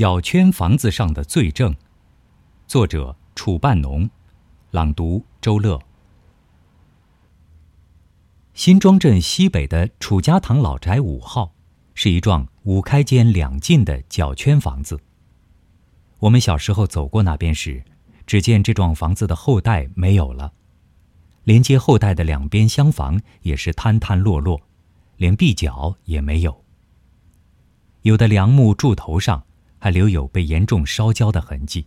[0.00, 1.76] 角圈房子上的罪证，
[2.66, 4.08] 作者楚半农，
[4.70, 5.78] 朗读周乐。
[8.54, 11.52] 新庄镇西北的楚家塘老宅五号，
[11.92, 14.98] 是一幢五开间两进的角圈房子。
[16.20, 17.84] 我们小时候走过那边时，
[18.26, 20.54] 只见这幢房子的后代没有了，
[21.44, 24.62] 连接后代的两边厢房也是坍坍落落，
[25.18, 26.64] 连壁角也没有。
[28.00, 29.44] 有的梁木柱头上。
[29.80, 31.86] 还留有被严重烧焦的痕迹。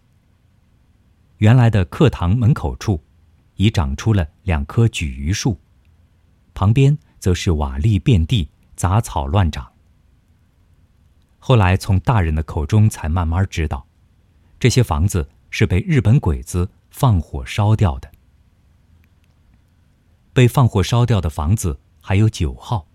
[1.38, 3.02] 原来的课堂门口处，
[3.56, 5.58] 已长出了两棵榉榆树，
[6.54, 9.72] 旁边则是瓦砾遍地，杂草乱长。
[11.40, 13.86] 后来从大人的口中才慢慢知道，
[14.60, 18.12] 这些房子是被日本鬼子放火烧掉的。
[20.34, 22.88] 被放火烧掉的房子还有九号。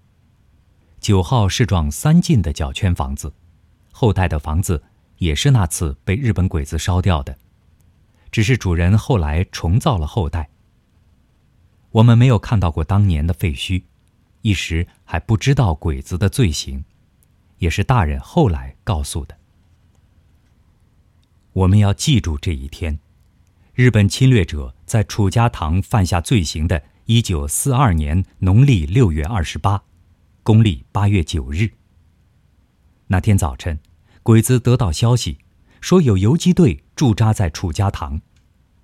[0.98, 3.32] 九号是幢三进的角圈房子。
[3.98, 4.84] 后代的房子
[5.16, 7.36] 也是那次被日本鬼子烧掉的，
[8.30, 10.50] 只是主人后来重造了后代。
[11.90, 13.82] 我们没有看到过当年的废墟，
[14.42, 16.84] 一时还不知道鬼子的罪行，
[17.58, 19.36] 也是大人后来告诉的。
[21.54, 23.00] 我们要记住这一天，
[23.74, 29.82] 日本侵略者在楚家塘犯下罪行的一九四二年农历六月二十八，
[30.44, 31.77] 公历八月九日。
[33.08, 33.78] 那天早晨。
[34.22, 35.38] 鬼子得到消息，
[35.80, 38.20] 说有游击队驻扎在楚家塘，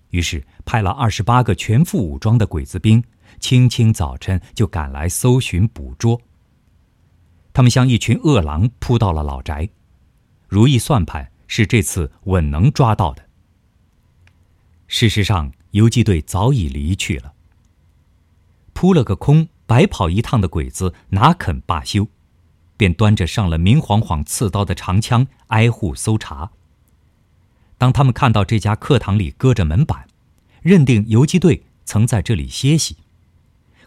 [0.09, 3.05] 于是派了二十八个全副武装的鬼子兵，
[3.41, 6.19] 清清早晨就赶来搜寻捕捉。
[7.53, 9.69] 他们像一群饿狼扑到了老宅，
[10.49, 13.23] 如意算盘是这次稳能抓到的。
[14.87, 17.35] 事实上，游击队早已离去了。
[18.73, 22.09] 扑了个空，白跑一趟的鬼子哪肯罢休？
[22.77, 26.51] 便端着上了明晃晃刺刀的长枪，挨户搜查。
[27.77, 30.07] 当他们看到这家课堂里搁着门板，
[30.63, 32.97] 认定游击队曾在这里歇息，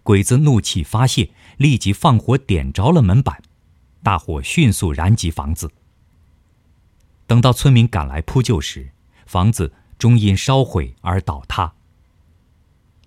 [0.04, 3.42] 鬼子怒气发泄，立即放火点着了门板，
[4.04, 5.72] 大火迅速燃及房子。
[7.26, 8.92] 等到村民赶来扑救时，
[9.26, 11.74] 房子终因烧毁而倒塌。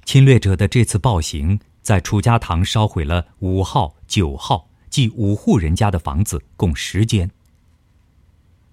[0.05, 4.70] 侵略者的这次暴行，在楚家塘烧毁了五号、九号。
[4.91, 7.31] 即五户人家的房子共十间。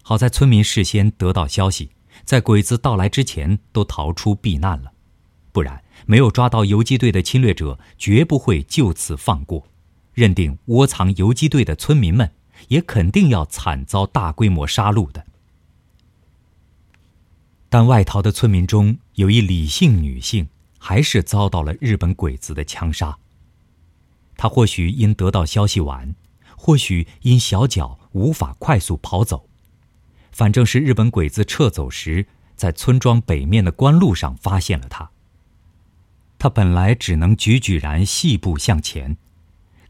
[0.02, 1.92] 好在村民事先得到消息，
[2.26, 4.92] 在鬼子到来之前都逃出避难了，
[5.52, 9.68] 不然没有抓到游击队的侵略者，绝不会就此放过。
[10.14, 12.32] 认定窝藏游击队的村民们，
[12.70, 15.26] 也肯定要惨遭大规模杀戮的。
[17.70, 20.48] 但外逃的村民中有一李姓女性，
[20.80, 23.18] 还是遭到了日本鬼子的枪杀。
[24.38, 26.16] 他或许因得到消息晚，
[26.56, 29.50] 或许因小脚无法快速跑走，
[30.32, 35.10] 反正是日本鬼子撤走时，在村庄北面的官路上发现了他。
[36.40, 39.18] 他本来只能举举然细步向前，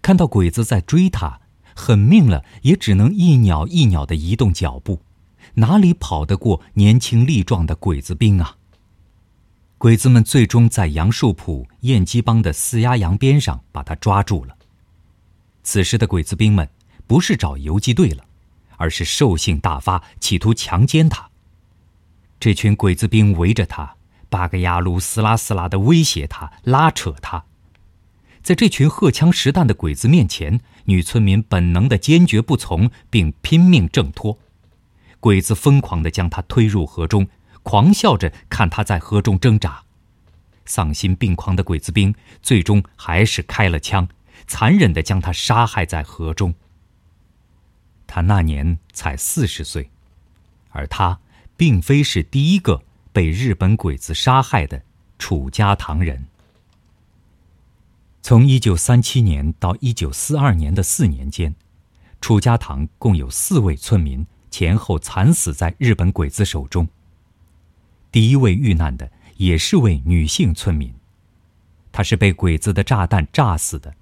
[0.02, 1.42] 看到鬼子在追他，
[1.76, 5.02] 狠命了也只能一鸟一鸟的移动脚步，
[5.56, 8.57] 哪里跑得过年轻力壮的鬼子兵啊？
[9.78, 14.58] 鬼子们最终在杨树浦燕鸡帮的四鸭洋边上把他抓住了。
[15.62, 16.68] 此时的鬼子兵们
[17.06, 18.24] 不是找游击队了，
[18.78, 21.30] 而是兽性大发，企图强奸他。
[22.40, 23.96] 这群鬼子兵围着他，
[24.30, 27.46] 八个牙撸嘶啦嘶啦的威胁他，拉扯他。
[28.42, 34.40] 在这群荷枪实弹的鬼子面前，女村民本能的坚决不从，并拼命挣脱。
[35.20, 37.28] 鬼子疯狂的将他推入河中。
[37.68, 39.84] 狂笑着看他在河中挣扎，
[40.66, 44.08] 丧心病狂的鬼子兵最终还是开了枪，
[44.48, 46.56] 残忍地将他杀害在河中。
[48.08, 49.92] 他那年才四十岁，
[50.70, 51.20] 而他
[51.58, 54.82] 并非是第一个被日本鬼子杀害的
[55.20, 56.26] 楚家塘人。
[58.22, 61.54] 从一九三七年到一九四二年的四年间，
[62.22, 66.88] 楚家塘共有四位村民前后惨死在日本鬼子手中。
[68.18, 70.92] 第一位遇难的也是位女性村民，
[71.92, 73.94] 她是被鬼子的炸弹炸死的，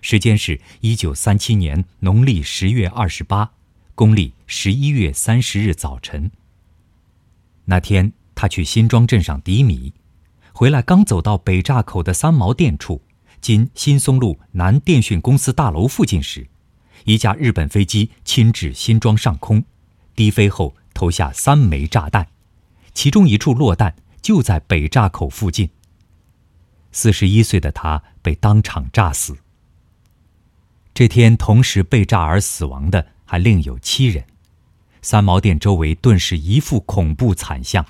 [0.00, 3.50] 时间是一九三七年农历十月二十八，
[3.94, 6.30] 公历十一月三十日早晨。
[7.66, 9.92] 那天他去新庄镇上抵米，
[10.54, 13.02] 回来刚走到北栅口的三毛店处，
[13.42, 16.46] 今新松路南电讯公司大楼附近时，
[17.04, 19.62] 一架日本飞机侵至新庄上空，
[20.16, 22.28] 低飞后投下三枚炸弹。
[22.94, 25.68] 其中一处落弹就在北栅口附近。
[26.92, 29.36] 四十一岁的他被当场炸死。
[30.94, 34.24] 这天同时被炸而死亡的还另有七人，
[35.02, 37.84] 三毛店周围顿时一副恐怖惨象，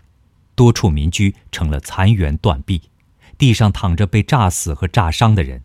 [0.54, 2.80] 多处民居成了残垣断壁，
[3.36, 5.62] 地上躺着被炸死和炸伤的人，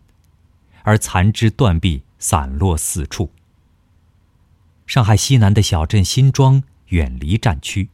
[0.82, 3.32] 而残肢断壁散落四处。
[4.86, 7.88] 上海西南的小镇新庄远离战区，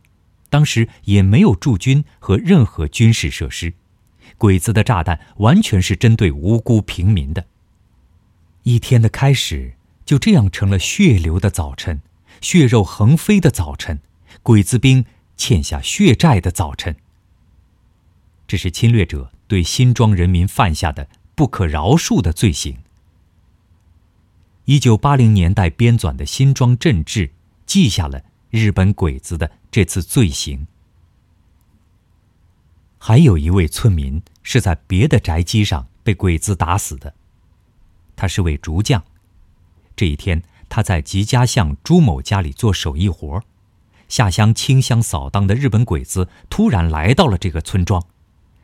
[0.57, 3.75] 当时也没有驻军和任何军事设施，
[4.39, 7.45] 鬼子的炸弹完全是针对无辜平民的。
[8.63, 9.75] 一天的开始
[10.07, 12.01] 就这样成了血流的早晨，
[12.41, 14.01] 血肉横飞的早晨，
[14.43, 15.05] 鬼子兵
[15.37, 16.97] 欠下血债的早晨。
[18.47, 22.79] 这是侵略者对新庄人民犯下的不可饶恕的罪行。
[24.65, 27.29] 一九八零年代编纂的《新庄镇志》
[27.67, 28.25] 记下了
[28.57, 30.67] 日本鬼子的这次罪行。
[32.97, 37.15] 还有一位村民是在别的宅基上被鬼子打死的，
[38.17, 39.05] 他是位竹匠。
[39.95, 43.43] 这一天，他在吉家巷朱某家里做手艺活
[44.09, 48.03] 下乡清乡扫荡的日本鬼子突然来到了这个村庄，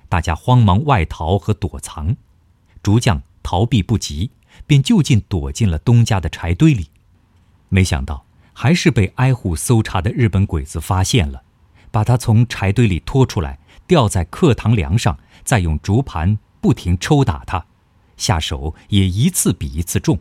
[0.08, 2.16] 大家慌忙外逃和躲藏，
[2.82, 4.30] 竹匠逃避不及。
[4.66, 6.90] 便就近躲进了东家的柴堆里，
[7.70, 8.26] 没想到
[8.62, 11.42] 还是被挨户搜查的日本鬼子发现了，
[11.90, 17.66] 把他从柴堆里拖出来，吊在课堂梁上，再用竹盘不停抽打他，
[18.16, 20.16] 下手也一次比一次重。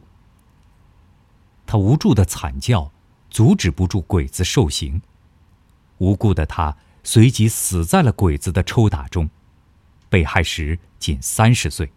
[1.68, 2.92] 他无助的惨叫，
[3.30, 5.00] 阻止不住鬼子受刑，
[6.00, 9.30] 无辜的他随即死在了鬼子的抽打中，
[10.10, 11.92] 被害时仅三十岁，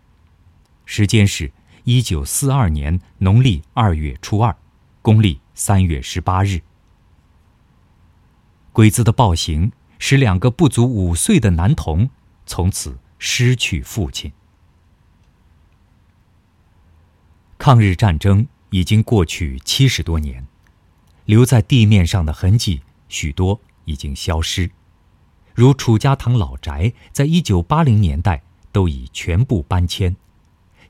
[0.84, 1.50] 时间是。
[1.84, 4.54] 一九四二年农历二月初二，
[5.00, 6.62] 公历三月十八日，
[8.72, 9.70] 鬼子的暴行
[10.00, 12.10] 使两个不足五岁的男童
[12.44, 14.32] 从此失去父亲。
[17.56, 20.44] 抗日战争已经过去七十多年，
[21.24, 24.72] 留在地面上的痕迹许多已经消失，
[25.54, 28.42] 如楚家塘老宅，在一九八零年代
[28.72, 30.16] 都已全部搬迁。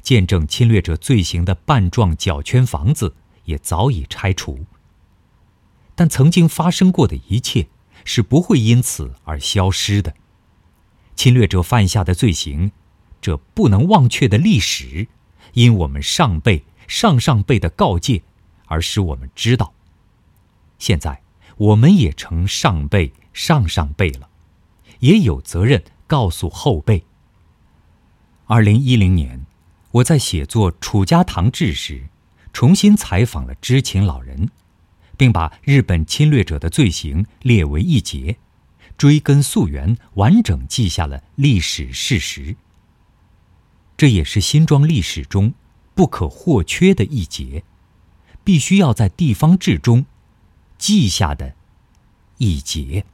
[0.01, 3.15] 见证侵略者罪行的半幢角圈房子
[3.45, 4.65] 也早已拆除，
[5.95, 7.69] 但曾经发生过的一切
[8.05, 10.15] 是不会因此而消失的。
[11.15, 12.73] 侵略者犯下的罪行，
[13.21, 15.09] 这不能忘却的历史，
[15.53, 18.23] 因我们上辈、上上辈的告诫
[18.67, 19.73] 而使我们知道。
[20.79, 21.23] 现在
[21.57, 24.29] 我们也成上辈、上上辈了，
[25.01, 27.05] 也有责任告诉后辈。
[28.47, 29.47] 二零一零年。
[29.95, 32.09] 我在写作《楚家堂志》时，
[32.55, 34.49] 重新采访了知情老人，
[35.19, 38.39] 并把日本侵略者的罪行列为一节，
[38.97, 42.57] 追根溯源，完整记下了历史事实。
[43.97, 45.53] 这也是新庄历史中
[45.97, 47.65] 不可或缺的一节，
[48.45, 50.07] 必须要在地方志中
[50.79, 51.57] 记下的
[52.39, 53.05] 一节。